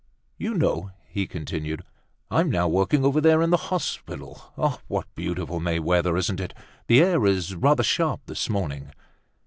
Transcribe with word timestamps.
"You 0.39 0.55
know," 0.55 0.89
he 1.09 1.27
continued, 1.27 1.83
"I'm 2.31 2.49
now 2.49 2.67
working 2.67 3.05
over 3.05 3.21
there 3.21 3.43
in 3.43 3.51
the 3.51 3.69
hospital. 3.71 4.51
What 4.87 5.05
beautiful 5.13 5.59
May 5.59 5.77
weather, 5.77 6.17
isn't 6.17 6.39
it? 6.39 6.55
The 6.87 7.03
air 7.03 7.23
is 7.27 7.53
rather 7.53 7.83
sharp 7.83 8.21
this 8.25 8.49
morning." 8.49 8.93